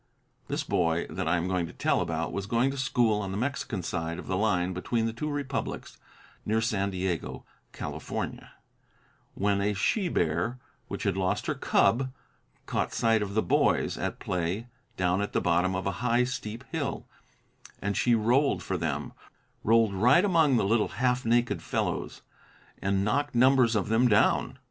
[0.47, 3.37] This boy that I am going to tell about was going to school on the
[3.37, 5.99] Mexican side of the line between the two republics,
[6.43, 8.51] near San Diego, California,
[9.35, 12.11] when a she bear which had lost her cub
[12.65, 14.65] caught sight of the boys at play
[14.97, 17.05] down at the bottom of a high, steep hill,
[17.79, 19.13] and she rolled for them,
[19.63, 22.23] rolled right among the little, half naked fellows,
[22.81, 24.57] and knocked numbers of them down.